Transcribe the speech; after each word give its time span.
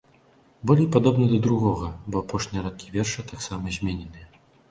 Болей 0.69 0.87
падобна 0.95 1.27
да 1.33 1.39
другога, 1.47 1.91
бо 2.09 2.23
апошнія 2.25 2.63
радкі 2.67 2.89
верша 2.97 3.27
таксама 3.33 3.77
змененыя. 3.79 4.27